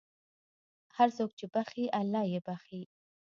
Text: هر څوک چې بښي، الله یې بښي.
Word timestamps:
هر 0.95 1.09
څوک 1.17 1.31
چې 1.37 1.45
بښي، 1.53 1.85
الله 1.99 2.21
یې 2.31 2.39
بښي. 2.45 2.81